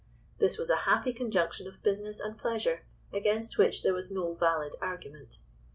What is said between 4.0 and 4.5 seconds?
no